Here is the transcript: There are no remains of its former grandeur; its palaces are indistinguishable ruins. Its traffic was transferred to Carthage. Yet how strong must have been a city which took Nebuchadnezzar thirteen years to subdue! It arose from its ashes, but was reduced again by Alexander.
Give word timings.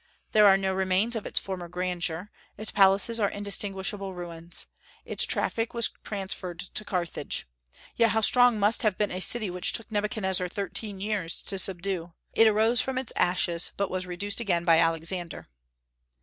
There 0.31 0.47
are 0.47 0.57
no 0.57 0.73
remains 0.73 1.15
of 1.15 1.27
its 1.27 1.39
former 1.39 1.67
grandeur; 1.67 2.31
its 2.57 2.71
palaces 2.71 3.19
are 3.19 3.29
indistinguishable 3.29 4.15
ruins. 4.15 4.65
Its 5.05 5.25
traffic 5.25 5.75
was 5.75 5.91
transferred 6.03 6.57
to 6.61 6.83
Carthage. 6.83 7.45
Yet 7.95 8.09
how 8.09 8.21
strong 8.21 8.57
must 8.57 8.81
have 8.81 8.97
been 8.97 9.11
a 9.11 9.19
city 9.19 9.51
which 9.51 9.73
took 9.73 9.91
Nebuchadnezzar 9.91 10.47
thirteen 10.49 10.99
years 11.01 11.43
to 11.43 11.59
subdue! 11.59 12.13
It 12.33 12.47
arose 12.47 12.81
from 12.81 12.97
its 12.97 13.13
ashes, 13.15 13.73
but 13.77 13.91
was 13.91 14.07
reduced 14.07 14.39
again 14.39 14.65
by 14.65 14.79
Alexander. 14.79 15.45